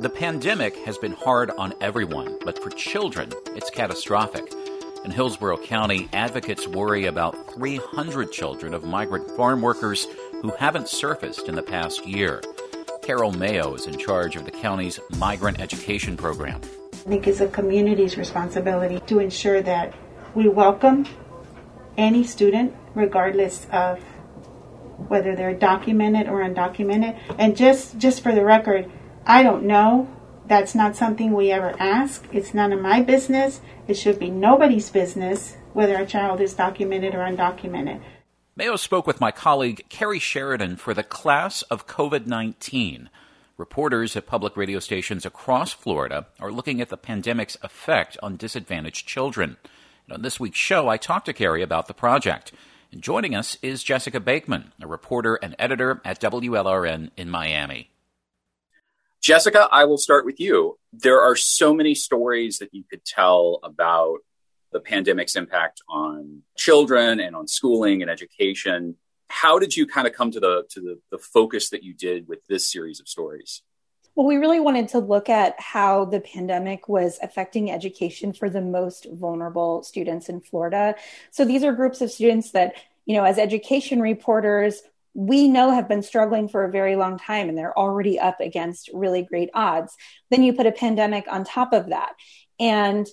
[0.00, 4.52] The pandemic has been hard on everyone, but for children, it's catastrophic.
[5.04, 10.06] In Hillsborough County, advocates worry about 300 children of migrant farm workers
[10.40, 12.40] who haven't surfaced in the past year.
[13.02, 16.60] Carol Mayo is in charge of the county's migrant education program.
[16.92, 19.94] I think it's a community's responsibility to ensure that
[20.32, 21.06] we welcome
[21.96, 23.98] any student, regardless of
[25.08, 27.18] whether they're documented or undocumented.
[27.36, 28.88] And just just for the record,
[29.28, 30.08] I don't know.
[30.46, 32.26] That's not something we ever ask.
[32.32, 33.60] It's none of my business.
[33.86, 38.00] It should be nobody's business whether a child is documented or undocumented.
[38.56, 43.10] Mayo spoke with my colleague Kerry Sheridan for the class of COVID 19.
[43.58, 49.06] Reporters at public radio stations across Florida are looking at the pandemic's effect on disadvantaged
[49.06, 49.58] children.
[50.06, 52.50] And on this week's show, I talked to Kerry about the project.
[52.90, 57.90] And joining us is Jessica Bakeman, a reporter and editor at WLRN in Miami.
[59.20, 60.78] Jessica, I will start with you.
[60.92, 64.18] There are so many stories that you could tell about
[64.72, 68.96] the pandemic's impact on children and on schooling and education.
[69.28, 72.28] How did you kind of come to the to the, the focus that you did
[72.28, 73.62] with this series of stories?
[74.14, 78.60] Well, we really wanted to look at how the pandemic was affecting education for the
[78.60, 80.96] most vulnerable students in Florida.
[81.30, 82.74] So these are groups of students that,
[83.06, 84.82] you know, as education reporters,
[85.18, 88.88] we know have been struggling for a very long time and they're already up against
[88.94, 89.96] really great odds.
[90.30, 92.12] Then you put a pandemic on top of that.
[92.60, 93.04] And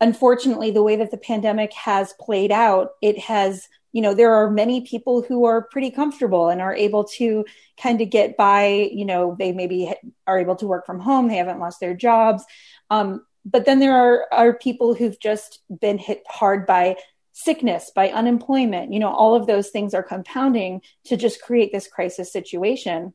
[0.00, 4.50] unfortunately, the way that the pandemic has played out, it has, you know, there are
[4.50, 7.44] many people who are pretty comfortable and are able to
[7.78, 9.92] kind of get by, you know, they maybe
[10.26, 12.42] are able to work from home, they haven't lost their jobs.
[12.88, 16.96] Um, but then there are, are people who've just been hit hard by
[17.32, 21.88] sickness, by unemployment, you know, all of those things are compounding to just create this
[21.88, 23.14] crisis situation.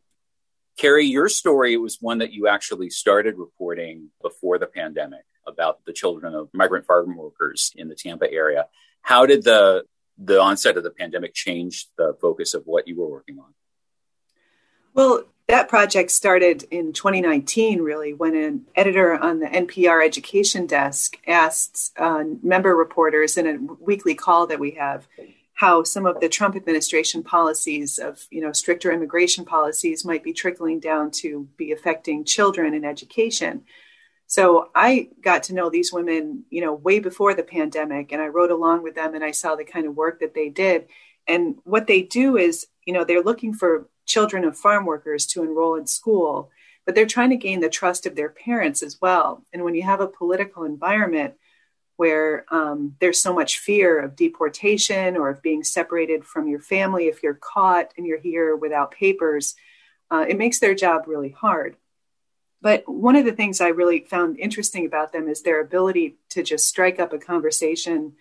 [0.77, 5.93] Kerry, your story was one that you actually started reporting before the pandemic about the
[5.93, 8.67] children of migrant farm workers in the Tampa area.
[9.01, 9.85] How did the
[10.19, 13.53] the onset of the pandemic change the focus of what you were working on?
[14.93, 21.17] Well, that project started in 2019, really, when an editor on the NPR education desk
[21.25, 25.07] asked uh, member reporters in a weekly call that we have
[25.53, 30.33] how some of the Trump administration policies of, you know, stricter immigration policies might be
[30.33, 33.63] trickling down to be affecting children in education.
[34.27, 38.27] So I got to know these women, you know, way before the pandemic, and I
[38.27, 40.87] wrote along with them and I saw the kind of work that they did.
[41.25, 45.43] And what they do is, you know, they're looking for children of farm workers to
[45.43, 46.49] enroll in school,
[46.85, 49.43] but they're trying to gain the trust of their parents as well.
[49.53, 51.35] And when you have a political environment
[51.97, 57.07] where um, there's so much fear of deportation or of being separated from your family
[57.07, 59.55] if you're caught and you're here without papers,
[60.09, 61.75] uh, it makes their job really hard.
[62.61, 66.41] But one of the things I really found interesting about them is their ability to
[66.41, 68.13] just strike up a conversation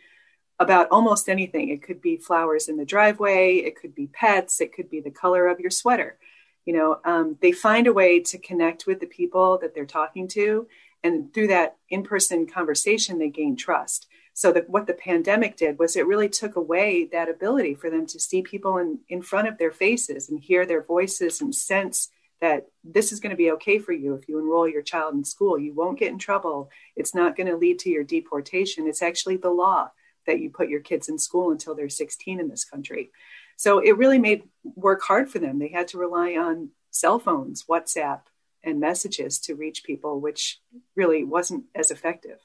[0.59, 1.69] about almost anything.
[1.69, 5.11] It could be flowers in the driveway, it could be pets, it could be the
[5.11, 6.19] color of your sweater.
[6.65, 10.27] You know, um, they find a way to connect with the people that they're talking
[10.29, 10.67] to,
[11.03, 14.09] and through that in-person conversation, they gain trust.
[14.33, 18.05] So that what the pandemic did was it really took away that ability for them
[18.07, 22.11] to see people in, in front of their faces and hear their voices and sense
[22.43, 25.25] that this is going to be okay for you if you enroll your child in
[25.25, 25.59] school.
[25.59, 26.69] You won't get in trouble.
[26.97, 28.87] It's not going to lead to your deportation.
[28.87, 29.91] It's actually the law
[30.27, 33.11] that you put your kids in school until they're 16 in this country.
[33.57, 35.59] So it really made work hard for them.
[35.59, 38.21] They had to rely on cell phones, WhatsApp,
[38.63, 40.61] and messages to reach people, which
[40.95, 42.39] really wasn't as effective.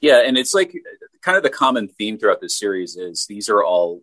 [0.00, 0.72] Yeah, and it's like
[1.22, 4.02] kind of the common theme throughout this series is these are all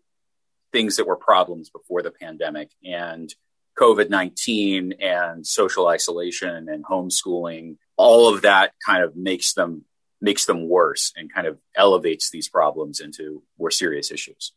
[0.73, 3.33] things that were problems before the pandemic and
[3.77, 9.85] COVID 19 and social isolation and homeschooling, all of that kind of makes them
[10.25, 14.53] makes them worse and kind of elevates these problems into more serious issues.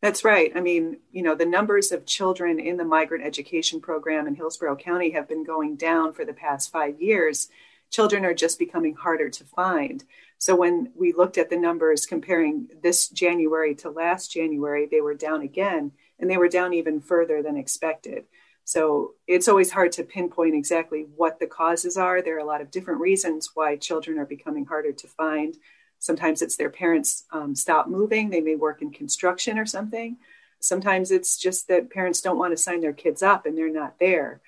[0.00, 0.52] That's right.
[0.54, 4.76] I mean, you know, the numbers of children in the migrant education program in Hillsborough
[4.76, 7.48] County have been going down for the past five years.
[7.90, 10.04] Children are just becoming harder to find.
[10.38, 15.14] So when we looked at the numbers comparing this January to last January, they were
[15.14, 15.90] down again,
[16.20, 18.24] and they were down even further than expected.
[18.64, 22.22] So it's always hard to pinpoint exactly what the causes are.
[22.22, 25.56] There are a lot of different reasons why children are becoming harder to find.
[25.98, 30.16] Sometimes it's their parents um, stop moving, they may work in construction or something.
[30.60, 33.98] Sometimes it's just that parents don't want to sign their kids up and they're not
[33.98, 34.40] there.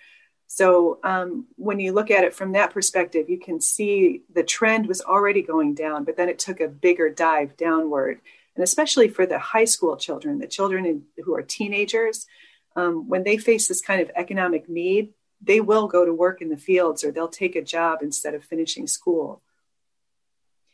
[0.47, 4.87] So um, when you look at it from that perspective, you can see the trend
[4.87, 8.21] was already going down, but then it took a bigger dive downward.
[8.55, 12.27] And especially for the high school children, the children in, who are teenagers,
[12.77, 16.49] um, when they face this kind of economic need, they will go to work in
[16.49, 19.43] the fields or they'll take a job instead of finishing school.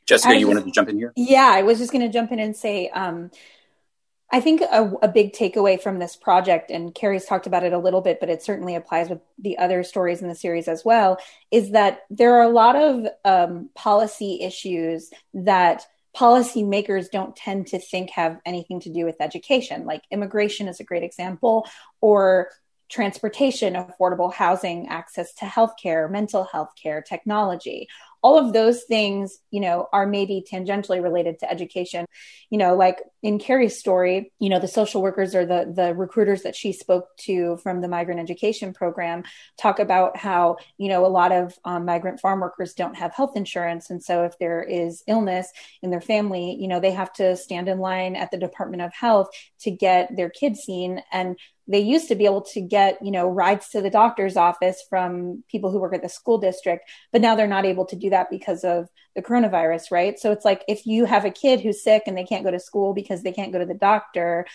[0.07, 1.13] Jessica, you wanted to jump in here?
[1.17, 3.31] Yeah, I was just going to jump in and say, um,
[4.33, 7.79] I think a, a, big takeaway from this project, and Kerry's talked about it a
[7.79, 11.19] little bit, but it certainly applies with the other stories in the series as well,
[11.51, 15.87] is that there are a lot of um, policy issues that
[16.17, 19.85] policymakers don't tend to think have anything to do with education.
[19.87, 21.67] Like immigration is a great example,
[22.01, 22.51] or
[22.91, 27.89] transportation, affordable housing, access to healthcare, mental health care, technology
[28.23, 32.07] all of those things, you know, are maybe tangentially related to education.
[32.51, 36.43] You know, like in Kerry's story, you know, the social workers or the the recruiters
[36.43, 39.25] that she spoke to from the migrant education program
[39.59, 43.37] talk about how, you know, a lot of um, migrant farm workers don't have health
[43.37, 43.91] insurance.
[43.91, 45.51] And so if there is illness
[45.83, 48.93] in their family, you know, they have to stand in line at the Department of
[48.95, 49.29] Health
[49.61, 51.03] to get their kids seen.
[51.13, 51.37] And
[51.69, 55.45] they used to be able to get you know rides to the doctor's office from
[55.51, 58.31] people who work at the school district but now they're not able to do that
[58.31, 60.19] because of the coronavirus right?
[60.19, 62.61] So it's like if you have a kid who's sick and they can't go to
[62.61, 64.47] school because they can't go to the doctor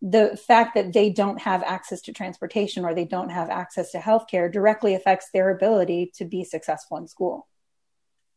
[0.00, 3.98] the fact that they don't have access to transportation or they don't have access to
[3.98, 7.48] healthcare directly affects their ability to be successful in school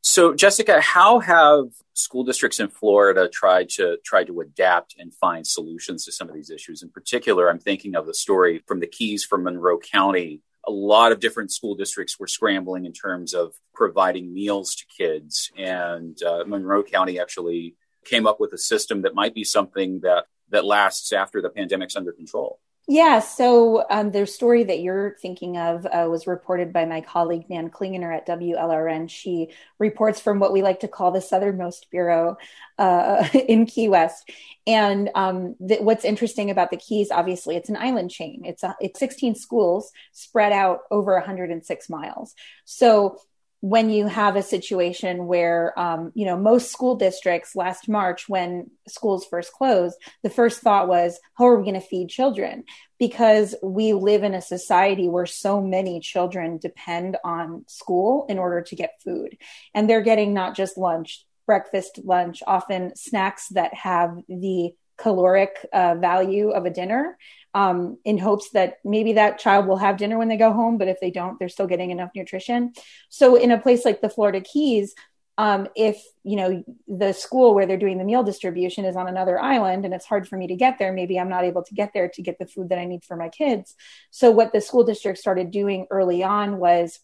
[0.02, 5.46] so, Jessica, how have school districts in Florida tried to try to adapt and find
[5.46, 6.82] solutions to some of these issues?
[6.82, 10.42] In particular, I'm thinking of the story from the Keys from Monroe County.
[10.66, 15.52] A lot of different school districts were scrambling in terms of providing meals to kids,
[15.58, 20.26] and uh, Monroe County actually came up with a system that might be something that
[20.50, 22.60] that lasts after the pandemic's under control.
[22.94, 27.50] Yeah, so um, the story that you're thinking of uh, was reported by my colleague
[27.50, 29.10] Nan Klingener at WLRN.
[29.10, 32.36] She reports from what we like to call the southernmost bureau
[32.78, 34.30] uh, in Key West.
[34.68, 38.42] And um, th- what's interesting about the Keys, obviously, it's an island chain.
[38.44, 42.36] It's it's 16 schools spread out over 106 miles.
[42.66, 43.22] So
[43.62, 48.70] when you have a situation where um, you know most school districts last march when
[48.88, 52.64] schools first closed the first thought was how are we going to feed children?
[53.00, 58.62] Because we live in a society where so many children depend on school in order
[58.62, 59.38] to get food.
[59.74, 65.96] And they're getting not just lunch breakfast lunch often snacks that have the caloric uh,
[65.96, 67.18] value of a dinner
[67.54, 70.88] um, in hopes that maybe that child will have dinner when they go home, but
[70.88, 72.74] if they don't, they're still getting enough nutrition.
[73.10, 74.96] So in a place like the Florida Keys,
[75.38, 79.40] um, if you know the school where they're doing the meal distribution is on another
[79.40, 81.94] island and it's hard for me to get there maybe i'm not able to get
[81.94, 83.74] there to get the food that i need for my kids
[84.12, 87.00] so what the school district started doing early on was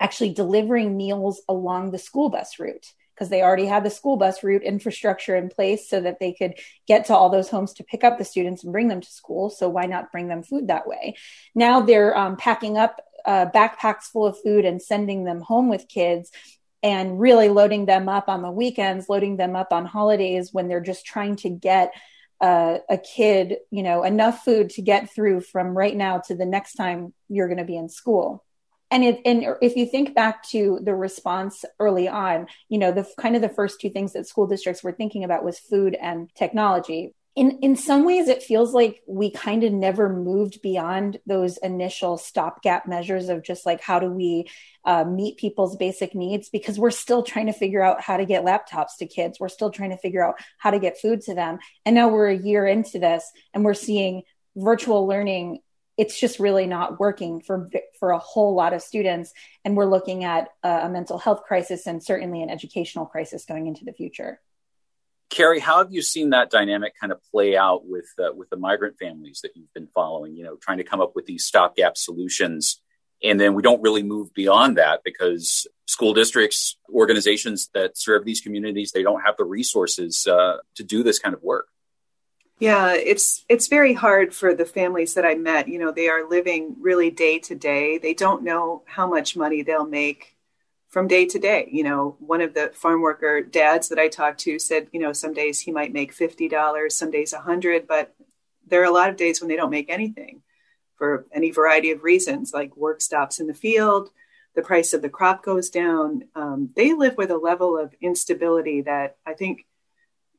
[0.00, 4.42] actually delivering meals along the school bus route because they already had the school bus
[4.42, 6.54] route infrastructure in place so that they could
[6.88, 9.50] get to all those homes to pick up the students and bring them to school.
[9.50, 11.16] So why not bring them food that way?
[11.54, 15.86] Now they're um, packing up uh, backpacks full of food and sending them home with
[15.86, 16.30] kids
[16.82, 20.80] and really loading them up on the weekends, loading them up on holidays when they're
[20.80, 21.92] just trying to get
[22.40, 26.46] uh, a kid, you know, enough food to get through from right now to the
[26.46, 28.42] next time you're going to be in school
[28.90, 33.06] and it, and if you think back to the response early on you know the
[33.18, 36.30] kind of the first two things that school districts were thinking about was food and
[36.34, 37.14] technology.
[37.36, 42.18] In in some ways it feels like we kind of never moved beyond those initial
[42.18, 44.48] stopgap measures of just like how do we
[44.84, 46.48] uh, meet people's basic needs?
[46.48, 49.38] Because we're still trying to figure out how to get laptops to kids.
[49.38, 51.58] We're still trying to figure out how to get food to them.
[51.86, 54.22] And now we're a year into this and we're seeing
[54.56, 55.60] virtual learning
[56.00, 60.24] it's just really not working for for a whole lot of students and we're looking
[60.24, 64.40] at a mental health crisis and certainly an educational crisis going into the future
[65.28, 68.56] Kerry, how have you seen that dynamic kind of play out with uh, with the
[68.56, 70.34] migrant families that you've been following?
[70.34, 72.82] You know, trying to come up with these stopgap solutions,
[73.22, 78.40] and then we don't really move beyond that because school districts, organizations that serve these
[78.40, 81.68] communities, they don't have the resources uh, to do this kind of work.
[82.60, 85.68] Yeah, it's it's very hard for the families that I met.
[85.68, 87.98] You know, they are living really day to day.
[87.98, 90.36] They don't know how much money they'll make
[90.88, 91.68] from day to day.
[91.72, 95.12] You know, one of the farm worker dads that I talked to said, you know,
[95.14, 98.14] some days he might make fifty dollars, some days a hundred, but
[98.66, 100.42] there are a lot of days when they don't make anything
[101.00, 104.10] for any variety of reasons, like work stops in the field,
[104.54, 106.24] the price of the crop goes down.
[106.34, 109.64] Um, they live with a level of instability that I think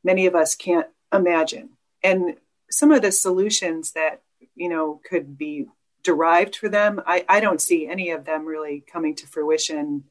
[0.04, 1.72] many of us can't imagine.
[2.04, 2.36] And
[2.70, 4.22] some of the solutions that
[4.56, 5.68] you know could be
[6.04, 10.06] derived for them, I, I don't see any of them really coming to fruition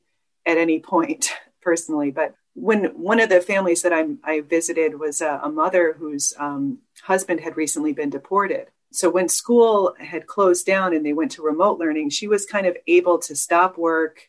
[0.46, 1.32] at any point
[1.62, 2.10] personally.
[2.10, 6.34] But when one of the families that I, I visited was a, a mother whose
[6.38, 8.68] um, husband had recently been deported.
[8.92, 12.66] So when school had closed down and they went to remote learning, she was kind
[12.66, 14.28] of able to stop work,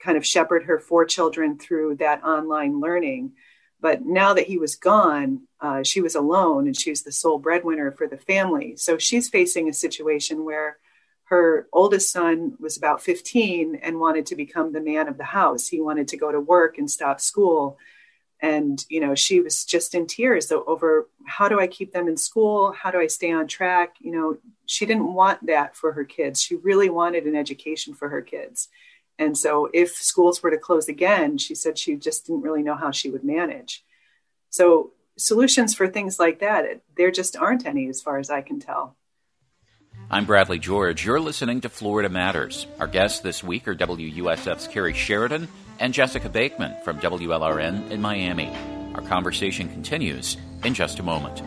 [0.00, 3.32] kind of shepherd her four children through that online learning.
[3.80, 7.38] But now that he was gone, uh, she was alone and she was the sole
[7.38, 8.76] breadwinner for the family.
[8.76, 10.78] So she's facing a situation where
[11.28, 15.68] her oldest son was about 15 and wanted to become the man of the house.
[15.68, 17.78] He wanted to go to work and stop school.
[18.40, 22.16] And, you know, she was just in tears over how do I keep them in
[22.16, 22.72] school?
[22.72, 23.96] How do I stay on track?
[24.00, 26.40] You know, she didn't want that for her kids.
[26.40, 28.68] She really wanted an education for her kids.
[29.18, 32.76] And so if schools were to close again, she said she just didn't really know
[32.76, 33.84] how she would manage.
[34.50, 38.60] So solutions for things like that, there just aren't any as far as I can
[38.60, 38.96] tell.
[40.10, 41.04] I'm Bradley George.
[41.04, 42.66] You're listening to Florida Matters.
[42.80, 45.48] Our guests this week are WUSF's Kerry Sheridan
[45.80, 48.50] and Jessica Bakeman from WLRN in Miami.
[48.94, 51.42] Our conversation continues in just a moment.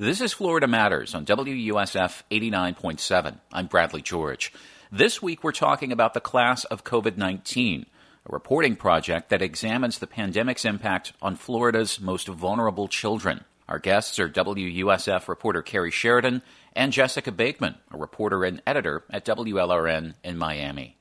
[0.00, 3.38] This is Florida Matters on WUSF 89.7.
[3.52, 4.50] I'm Bradley George.
[4.90, 7.84] This week we're talking about the class of COVID 19,
[8.24, 13.44] a reporting project that examines the pandemic's impact on Florida's most vulnerable children.
[13.68, 16.40] Our guests are WUSF reporter Kerry Sheridan
[16.72, 20.96] and Jessica Bakeman, a reporter and editor at WLRN in Miami.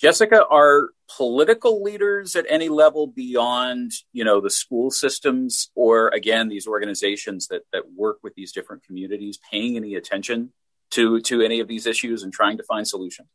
[0.00, 6.48] Jessica, are political leaders at any level beyond, you know, the school systems or again
[6.48, 10.52] these organizations that that work with these different communities paying any attention
[10.90, 13.28] to to any of these issues and trying to find solutions?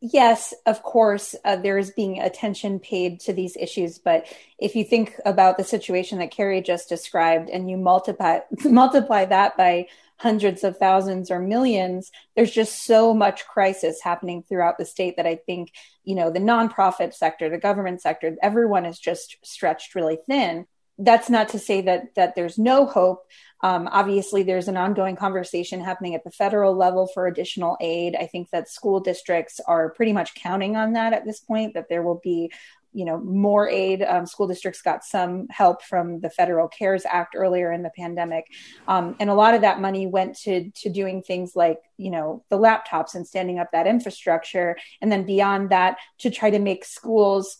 [0.00, 3.98] yes, of course, uh, there is being attention paid to these issues.
[3.98, 4.26] But
[4.58, 9.56] if you think about the situation that Kerry just described, and you multiply multiply that
[9.56, 15.16] by hundreds of thousands or millions, there's just so much crisis happening throughout the state
[15.16, 15.72] that I think
[16.04, 20.66] you know the nonprofit sector, the government sector, everyone is just stretched really thin.
[20.98, 23.24] That's not to say that that there's no hope.
[23.62, 28.16] Um, obviously, there's an ongoing conversation happening at the federal level for additional aid.
[28.16, 31.88] I think that school districts are pretty much counting on that at this point, that
[31.88, 32.50] there will be
[32.96, 34.02] you know more aid.
[34.02, 38.46] Um, school districts got some help from the federal cares act earlier in the pandemic.
[38.88, 42.42] Um, and a lot of that money went to to doing things like you know
[42.48, 46.86] the laptops and standing up that infrastructure and then beyond that to try to make
[46.86, 47.58] schools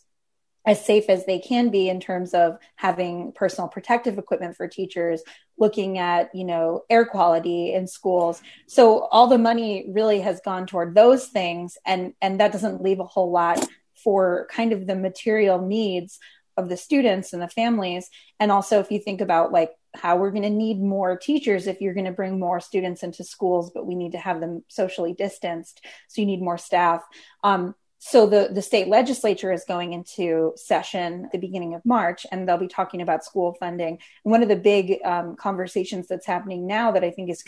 [0.65, 5.23] as safe as they can be in terms of having personal protective equipment for teachers
[5.59, 8.41] looking at you know air quality in schools.
[8.69, 13.01] So all the money really has gone toward those things and and that doesn't leave
[13.01, 13.63] a whole lot
[14.07, 16.21] for kind of the material needs
[16.57, 18.09] of the students and the families
[18.39, 21.81] and also if you think about like how we're going to need more teachers if
[21.81, 25.13] you're going to bring more students into schools but we need to have them socially
[25.13, 27.03] distanced so you need more staff
[27.43, 32.25] um, so the, the state legislature is going into session at the beginning of March,
[32.31, 33.99] and they'll be talking about school funding.
[34.25, 37.43] And one of the big um, conversations that's happening now that I think is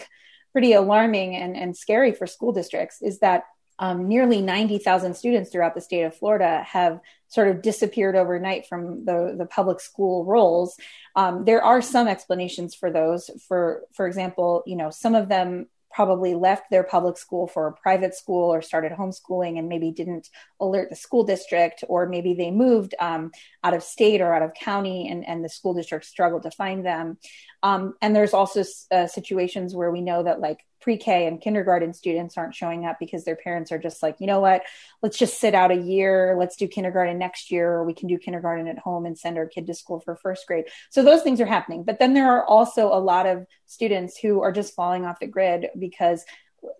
[0.51, 3.45] pretty alarming and, and scary for school districts is that
[3.79, 9.05] um, nearly 90,000 students throughout the state of Florida have sort of disappeared overnight from
[9.05, 10.77] the, the public school rolls.
[11.15, 13.31] Um, there are some explanations for those.
[13.47, 17.73] For for example, you know, some of them probably left their public school for a
[17.73, 20.29] private school or started homeschooling and maybe didn't
[20.61, 23.33] alert the school district or maybe they moved um,
[23.65, 26.85] out of state or out of county and, and the school district struggled to find
[26.85, 27.17] them
[27.63, 32.39] um, and there's also uh, situations where we know that like pre-K and kindergarten students
[32.39, 34.63] aren't showing up because their parents are just like, you know what,
[35.03, 36.37] let's just sit out a year.
[36.39, 39.47] Let's do kindergarten next year, or we can do kindergarten at home and send our
[39.47, 40.67] kid to school for first grade.
[40.91, 41.83] So those things are happening.
[41.83, 45.27] But then there are also a lot of students who are just falling off the
[45.27, 46.25] grid because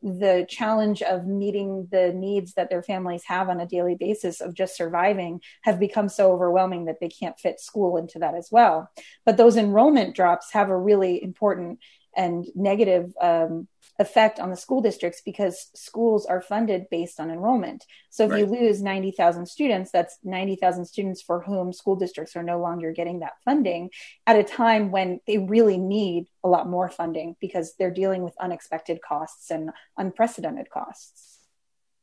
[0.03, 4.55] the challenge of meeting the needs that their families have on a daily basis of
[4.55, 8.91] just surviving have become so overwhelming that they can't fit school into that as well.
[9.25, 11.81] But those enrollment drops have a really important
[12.17, 17.85] and negative um, effect on the school districts because schools are funded based on enrollment.
[18.11, 18.41] So if right.
[18.41, 23.21] you lose 90,000 students, that's 90,000 students for whom school districts are no longer getting
[23.21, 23.91] that funding
[24.27, 28.35] at a time when they really need a lot more funding because they're dealing with
[28.39, 31.38] unexpected costs and unprecedented costs.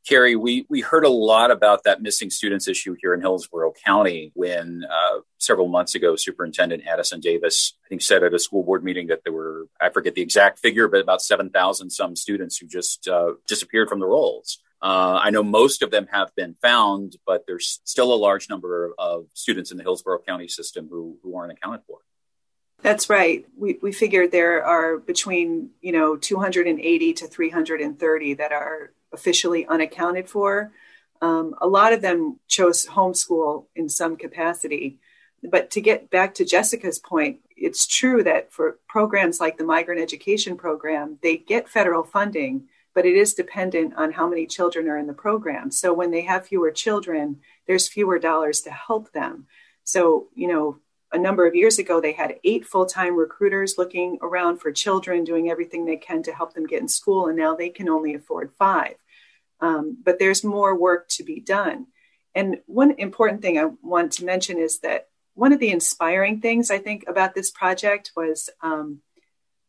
[0.06, 4.30] Kerry, we, we heard a lot about that missing students issue here in Hillsborough County
[4.34, 8.84] when uh, several months ago, Superintendent Addison Davis, I think, said at a school board
[8.84, 12.68] meeting that there were, I forget the exact figure, but about 7,000 some students who
[12.68, 14.58] just uh, disappeared from the rolls.
[14.80, 18.92] Uh, I know most of them have been found, but there's still a large number
[18.98, 21.98] of students in the Hillsborough County system who, who aren't accounted for.
[22.82, 23.44] That's right.
[23.56, 30.28] We, we figured there are between, you know, 280 to 330 that are officially unaccounted
[30.28, 30.70] for.
[31.22, 34.98] Um, a lot of them chose homeschool in some capacity.
[35.42, 40.00] But to get back to Jessica's point, it's true that for programs like the Migrant
[40.00, 44.98] Education Program, they get federal funding, but it is dependent on how many children are
[44.98, 45.70] in the program.
[45.70, 49.46] So when they have fewer children, there's fewer dollars to help them.
[49.84, 50.78] So, you know,
[51.12, 55.24] a number of years ago, they had eight full time recruiters looking around for children,
[55.24, 58.14] doing everything they can to help them get in school, and now they can only
[58.14, 58.96] afford five.
[59.60, 61.86] Um, but there's more work to be done.
[62.34, 66.70] And one important thing I want to mention is that one of the inspiring things
[66.70, 69.00] I think about this project was um,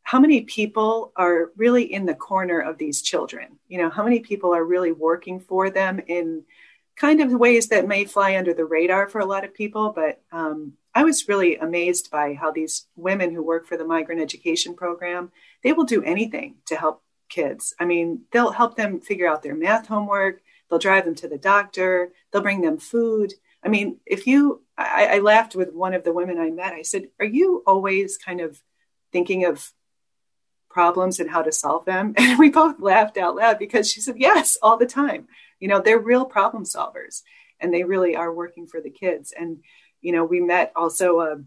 [0.03, 3.60] how many people are really in the corner of these children.
[3.67, 6.44] You know, how many people are really working for them in
[6.98, 9.94] kind of ways that may fly under the radar for a lot of people.
[9.96, 14.22] But um, I was really amazed by how these women who work for the migrant
[14.22, 15.32] education program
[15.63, 17.74] they will do anything to help kids.
[17.80, 20.42] I mean, they'll help them figure out their math homework.
[20.70, 22.12] They'll drive them to the doctor.
[22.32, 23.34] They'll bring them food.
[23.64, 26.74] I mean, if you, I, I laughed with one of the women I met.
[26.74, 28.62] I said, Are you always kind of
[29.12, 29.72] thinking of
[30.70, 32.14] problems and how to solve them?
[32.18, 35.28] And we both laughed out loud because she said, Yes, all the time.
[35.60, 37.24] You know, they're real problem solvers
[37.60, 39.34] and they really are working for the kids.
[39.38, 39.64] And,
[40.02, 41.42] you know, we met also a,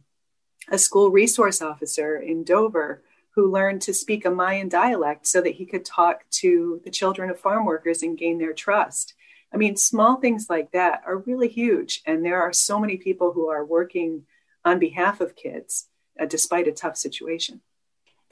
[0.69, 3.03] a school resource officer in Dover
[3.35, 7.31] who learned to speak a Mayan dialect so that he could talk to the children
[7.31, 9.15] of farm workers and gain their trust.
[9.53, 12.03] I mean, small things like that are really huge.
[12.07, 14.25] And there are so many people who are working
[14.65, 15.89] on behalf of kids
[16.21, 17.61] uh, despite a tough situation.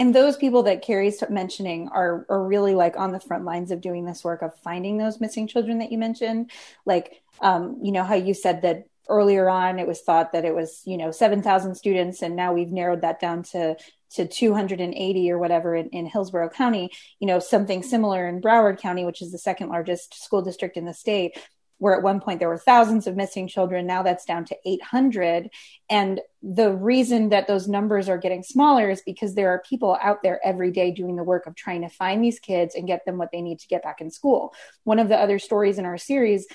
[0.00, 3.81] And those people that Kerry's mentioning are, are really like on the front lines of
[3.81, 6.52] doing this work of finding those missing children that you mentioned.
[6.87, 10.54] Like, um, you know, how you said that earlier on it was thought that it
[10.54, 13.76] was, you know, 7,000 students, and now we've narrowed that down to
[14.14, 16.90] to 280 or whatever in, in, Hillsborough County,
[17.21, 20.84] you know, something similar in Broward County, which is the second largest school district in
[20.84, 21.38] the state,
[21.78, 23.86] where at one point there were thousands of missing children.
[23.86, 25.50] Now that's down to 800.
[25.88, 30.23] And the reason that those numbers are getting smaller is because there are people out
[30.23, 33.18] there every day doing the work of trying to find these kids and get them
[33.18, 34.54] what they need to get back in school.
[34.84, 36.47] One of the other stories in our series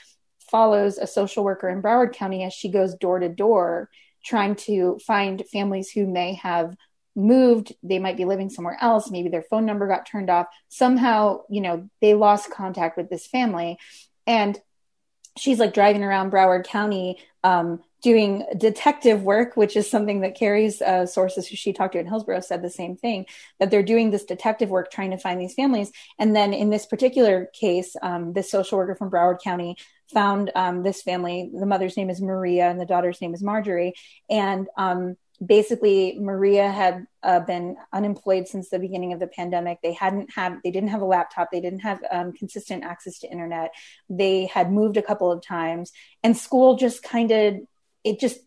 [0.51, 3.89] follows a social worker in Broward County as she goes door to door
[4.23, 6.75] trying to find families who may have
[7.15, 11.39] moved they might be living somewhere else maybe their phone number got turned off somehow
[11.49, 13.77] you know they lost contact with this family
[14.25, 14.59] and
[15.37, 20.81] she's like driving around broward county um, doing detective work, which is something that Kerry's
[20.81, 23.25] uh, sources who she talked to in Hillsborough said the same thing
[23.59, 25.91] that they're doing this detective work trying to find these families.
[26.19, 29.77] And then in this particular case, um, this social worker from Broward County
[30.13, 31.49] found um, this family.
[31.57, 33.93] The mother's name is Maria and the daughter's name is Marjorie.
[34.29, 39.79] And um, basically maria had uh, been unemployed since the beginning of the pandemic.
[39.81, 41.49] They hadn't had they didn't have a laptop.
[41.51, 43.71] They didn't have um, consistent access to internet.
[44.09, 45.91] They had moved a couple of times
[46.23, 47.55] and school just kind of
[48.03, 48.39] it just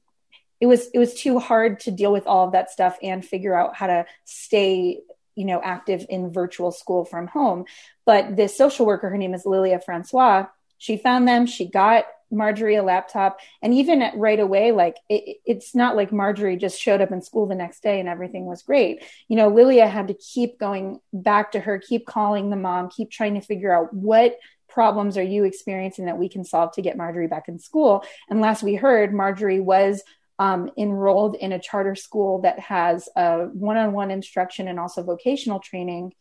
[0.60, 3.54] it was it was too hard to deal with all of that stuff and figure
[3.54, 5.00] out how to stay
[5.34, 7.64] you know active in virtual school from home.
[8.04, 10.46] But this social worker her name is lilia francois
[10.78, 13.40] she found them she got Marjorie a laptop.
[13.62, 17.46] And even right away, like it, it's not like Marjorie just showed up in school
[17.46, 19.04] the next day and everything was great.
[19.28, 23.10] You know, Lilia had to keep going back to her, keep calling the mom, keep
[23.10, 26.96] trying to figure out what problems are you experiencing that we can solve to get
[26.96, 28.04] Marjorie back in school.
[28.28, 30.02] And last we heard, Marjorie was
[30.38, 35.60] um, enrolled in a charter school that has one on one instruction and also vocational
[35.60, 36.12] training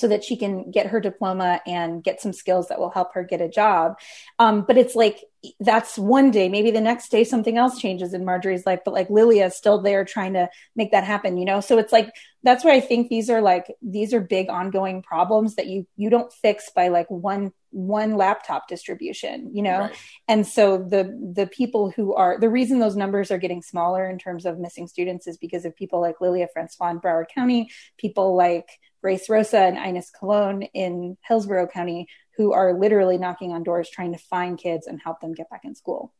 [0.00, 3.22] so that she can get her diploma and get some skills that will help her
[3.22, 3.98] get a job.
[4.38, 5.22] Um, but it's like
[5.58, 6.48] that's one day.
[6.48, 9.80] Maybe the next day something else changes in Marjorie's life, but like Lilia is still
[9.80, 11.60] there trying to make that happen, you know?
[11.60, 12.10] So it's like
[12.42, 16.10] that's where I think these are like these are big ongoing problems that you you
[16.10, 19.96] don't fix by like one one laptop distribution you know right.
[20.26, 24.18] and so the the people who are the reason those numbers are getting smaller in
[24.18, 28.34] terms of missing students is because of people like lilia francois in broward county people
[28.34, 33.88] like grace rosa and ines colon in hillsborough county who are literally knocking on doors
[33.90, 36.12] trying to find kids and help them get back in school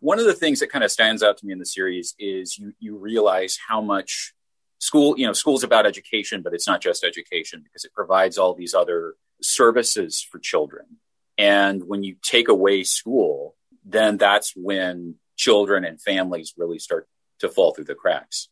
[0.00, 2.58] one of the things that kind of stands out to me in the series is
[2.58, 4.34] you you realize how much
[4.78, 8.54] school you know school's about education but it's not just education because it provides all
[8.54, 10.98] these other services for children
[11.38, 17.08] And when you take away school, then that's when children and families really start
[17.40, 18.48] to fall through the cracks.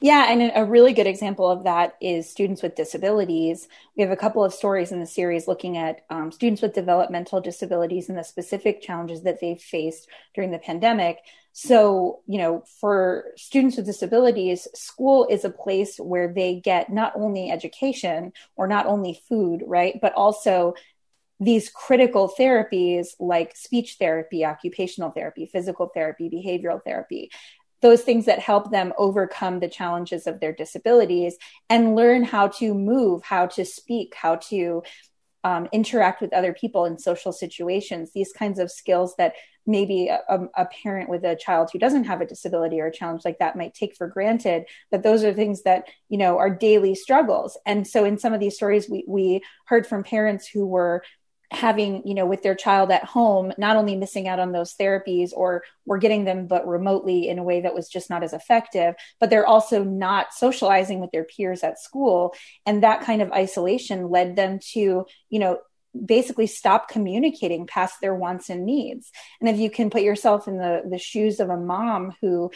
[0.00, 3.66] Yeah, and a really good example of that is students with disabilities.
[3.96, 7.40] We have a couple of stories in the series looking at um, students with developmental
[7.40, 11.18] disabilities and the specific challenges that they've faced during the pandemic.
[11.52, 17.14] So, you know, for students with disabilities, school is a place where they get not
[17.16, 20.74] only education or not only food, right, but also
[21.40, 27.30] these critical therapies like speech therapy, occupational therapy, physical therapy, behavioral therapy
[27.80, 31.36] those things that help them overcome the challenges of their disabilities
[31.70, 34.82] and learn how to move, how to speak, how to
[35.44, 39.34] um, interact with other people in social situations, these kinds of skills that
[39.68, 43.22] maybe a, a, parent with a child who doesn't have a disability or a challenge
[43.24, 46.94] like that might take for granted that those are things that you know are daily
[46.94, 47.58] struggles.
[47.66, 51.02] And so in some of these stories we, we heard from parents who were
[51.50, 55.30] having you know with their child at home not only missing out on those therapies
[55.34, 58.94] or we're getting them but remotely in a way that was just not as effective
[59.18, 62.34] but they're also not socializing with their peers at school.
[62.66, 65.58] And that kind of isolation led them to you know
[66.04, 69.10] basically stop communicating past their wants and needs.
[69.40, 72.50] And if you can put yourself in the the shoes of a mom who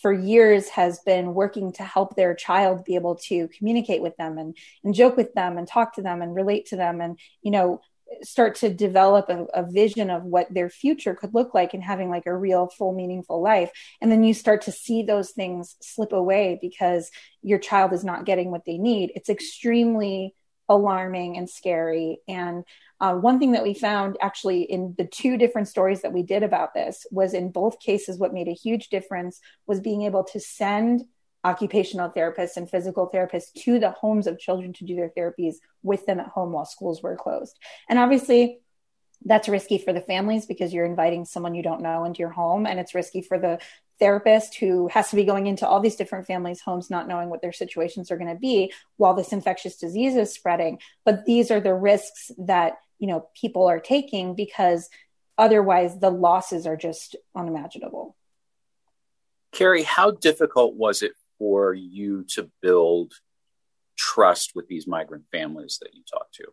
[0.00, 4.38] for years has been working to help their child be able to communicate with them
[4.38, 7.50] and, and joke with them and talk to them and relate to them and you
[7.50, 7.80] know
[8.22, 12.10] start to develop a, a, vision of what their future could look like and having
[12.10, 13.70] like a real full meaningful life
[14.00, 17.10] and then you start to see those things slip away because
[17.42, 19.12] your child is not getting what they need.
[19.14, 20.34] It's extremely
[20.68, 22.64] alarming and scary and
[23.00, 26.42] uh, one thing that we found actually in the two different stories that we did
[26.42, 30.38] about this was in both cases what made a huge difference was being able to
[30.38, 31.02] send
[31.44, 36.04] occupational therapists and physical therapists to the homes of children to do their therapies with
[36.06, 37.58] them at home while schools were closed.
[37.88, 38.60] And obviously,
[39.24, 42.66] that's risky for the families because you're inviting someone you don't know into your home,
[42.66, 43.58] and it's risky for the
[43.98, 47.42] therapist who has to be going into all these different families' homes, not knowing what
[47.42, 50.78] their situations are going to be while this infectious disease is spreading.
[51.04, 54.88] But these are the risks that you know people are taking because
[55.36, 58.16] otherwise the losses are just unimaginable.
[59.52, 63.14] Kerry, how difficult was it for you to build
[63.96, 66.44] trust with these migrant families that you talk to?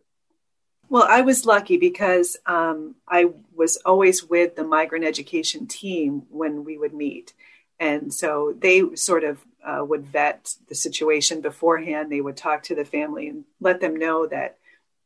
[0.88, 6.64] Well, I was lucky because um, I was always with the migrant education team when
[6.64, 7.34] we would meet.
[7.78, 12.10] And so they sort of uh, would vet the situation beforehand.
[12.10, 14.56] They would talk to the family and let them know that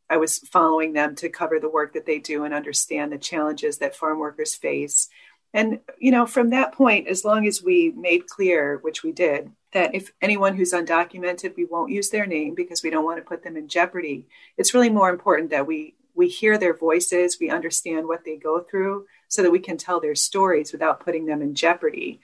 [0.09, 3.79] I was following them to cover the work that they do and understand the challenges
[3.79, 5.09] that farm workers face.
[5.53, 9.51] And, you know, from that point, as long as we made clear, which we did,
[9.73, 13.29] that if anyone who's undocumented, we won't use their name because we don't want to
[13.29, 14.27] put them in jeopardy.
[14.57, 18.61] It's really more important that we we hear their voices, we understand what they go
[18.61, 22.21] through, so that we can tell their stories without putting them in jeopardy.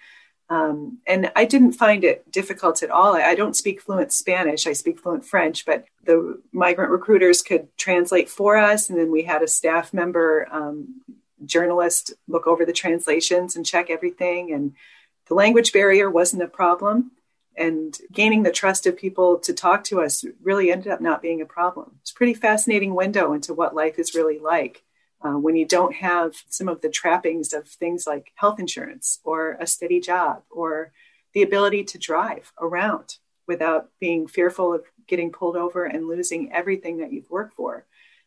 [0.50, 3.16] Um, and I didn't find it difficult at all.
[3.16, 4.66] I, I don't speak fluent Spanish.
[4.66, 8.88] I speak fluent French, but the migrant recruiters could translate for us.
[8.88, 11.02] And then we had a staff member, um,
[11.44, 14.52] journalist, look over the translations and check everything.
[14.52, 14.74] And
[15.28, 17.12] the language barrier wasn't a problem
[17.58, 21.40] and gaining the trust of people to talk to us really ended up not being
[21.40, 21.96] a problem.
[22.00, 24.84] It's a pretty fascinating window into what life is really like
[25.22, 29.56] uh, when you don't have some of the trappings of things like health insurance or
[29.60, 30.92] a steady job or
[31.34, 33.16] the ability to drive around
[33.46, 37.84] without being fearful of getting pulled over and losing everything that you've worked for.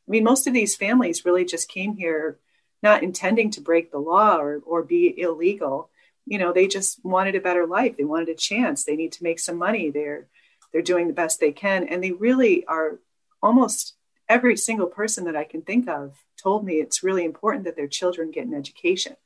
[0.07, 2.39] I mean, most of these families really just came here
[2.83, 5.90] not intending to break the law or, or be illegal
[6.31, 7.97] you know they just wanted a better life.
[7.97, 8.85] They wanted a chance.
[8.85, 9.91] They need to make some money.
[9.91, 10.27] They're
[10.71, 11.89] they're doing the best they can.
[11.89, 12.99] And they really are
[13.43, 13.95] almost
[14.29, 17.89] every single person that i can think of told me it's really important that their
[17.99, 19.17] children get an education.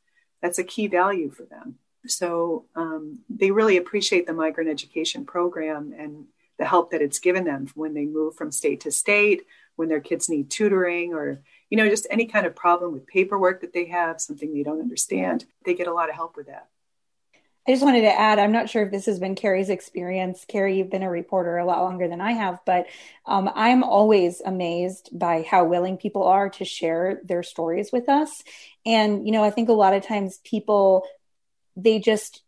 [0.41, 1.75] That's a key value for them.
[2.07, 6.25] So um, they really appreciate the migrant education program and
[6.57, 9.43] the help that it's given them when they move from state to state
[9.75, 13.61] when their kids need tutoring or you know just any kind of problem with paperwork
[13.61, 15.45] that they have something they don't understand.
[15.65, 16.69] They get a lot of help with that
[17.67, 20.45] I just wanted to add, I'm not sure if this has been Kerry's experience.
[20.47, 22.85] Kerry, you've been a reporter a lot longer than I have, but
[23.25, 28.43] um, I'm always amazed by how willing people are to share their stories with us.
[28.85, 31.07] And, you know, I think a lot of times people,
[31.75, 32.43] they just,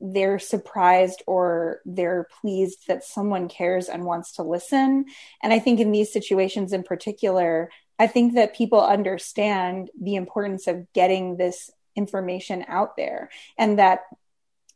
[0.00, 5.04] they're surprised or they're pleased that someone cares and wants to listen.
[5.42, 10.66] And I think in these situations in particular, I think that people understand the importance
[10.66, 14.00] of getting this information out there and that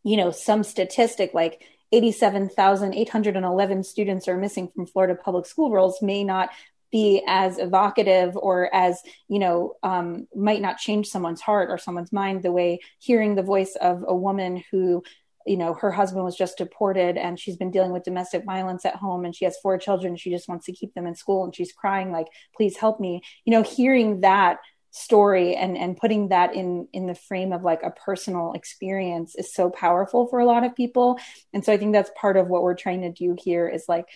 [0.07, 6.23] you know, some statistic like 87,811 students are missing from Florida public school rolls may
[6.23, 6.51] not
[6.93, 12.13] be as evocative or as you know um, might not change someone's heart or someone's
[12.13, 15.03] mind the way hearing the voice of a woman who
[15.47, 18.95] you know her husband was just deported and she's been dealing with domestic violence at
[18.95, 21.55] home and she has four children she just wants to keep them in school and
[21.55, 23.21] she's crying like please help me.
[23.45, 24.59] You know hearing that
[24.97, 29.53] story and and putting that in in the frame of like a personal experience is
[29.53, 31.19] so powerful for a lot of people
[31.53, 34.07] and so i think that's part of what we're trying to do here is like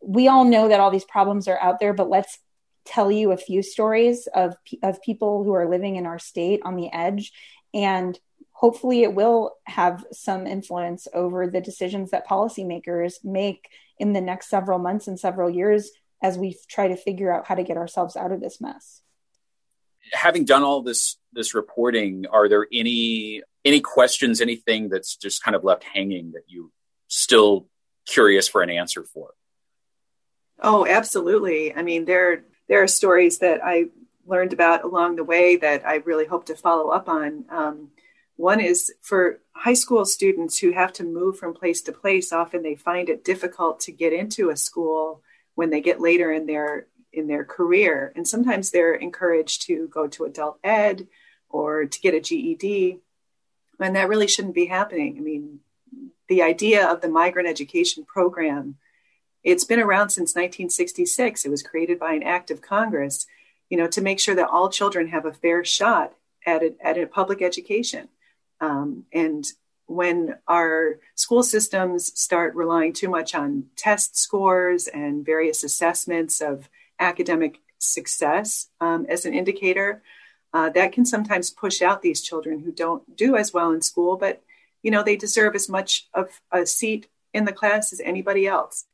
[0.00, 2.38] we all know that all these problems are out there but let's
[2.84, 6.76] tell you a few stories of of people who are living in our state on
[6.76, 7.32] the edge
[7.74, 8.16] and
[8.52, 14.48] hopefully it will have some influence over the decisions that policymakers make in the next
[14.48, 15.90] several months and several years
[16.22, 19.02] as we try to figure out how to get ourselves out of this mess.
[20.12, 25.54] Having done all this this reporting, are there any any questions, anything that's just kind
[25.54, 26.72] of left hanging that you
[27.08, 27.66] still
[28.06, 29.30] curious for an answer for?
[30.58, 31.74] Oh, absolutely.
[31.74, 33.86] I mean, there there are stories that I
[34.26, 37.44] learned about along the way that I really hope to follow up on.
[37.48, 37.88] Um,
[38.36, 42.32] one is for high school students who have to move from place to place.
[42.32, 45.22] Often they find it difficult to get into a school
[45.56, 50.06] when they get later in their in their career, and sometimes they're encouraged to go
[50.08, 51.06] to adult ed
[51.48, 52.98] or to get a GED,
[53.80, 55.16] and that really shouldn't be happening.
[55.16, 55.60] I mean,
[56.28, 58.76] the idea of the migrant education program
[59.42, 63.26] it's been around since 1966 it was created by an act of congress
[63.70, 66.12] you know to make sure that all children have a fair shot
[66.46, 68.08] at a, at a public education.
[68.60, 69.46] Um, and
[69.86, 76.68] when our school systems start relying too much on test scores and various assessments of
[77.00, 80.02] academic success um, as an indicator,
[80.52, 84.16] uh, that can sometimes push out these children who don't do as well in school,
[84.16, 84.42] but
[84.82, 88.86] you know they deserve as much of a seat in the class as anybody else.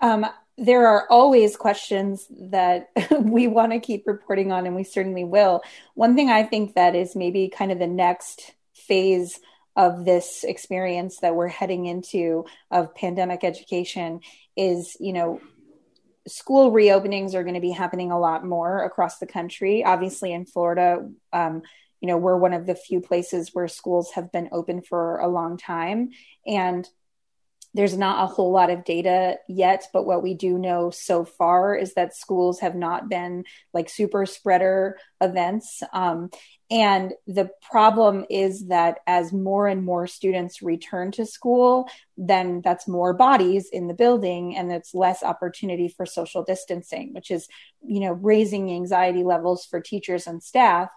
[0.00, 5.24] Um, there are always questions that we want to keep reporting on, and we certainly
[5.24, 5.62] will.
[5.94, 9.40] One thing I think that is maybe kind of the next phase
[9.76, 14.20] of this experience that we're heading into of pandemic education
[14.56, 15.40] is you know
[16.28, 20.44] school reopenings are going to be happening a lot more across the country obviously in
[20.46, 21.62] florida um,
[22.00, 25.28] you know we're one of the few places where schools have been open for a
[25.28, 26.10] long time
[26.46, 26.88] and
[27.74, 31.76] there's not a whole lot of data yet, but what we do know so far
[31.76, 35.82] is that schools have not been like super spreader events.
[35.92, 36.30] Um,
[36.70, 42.86] and the problem is that as more and more students return to school, then that's
[42.86, 47.48] more bodies in the building and it's less opportunity for social distancing, which is,
[47.86, 50.90] you know, raising anxiety levels for teachers and staff.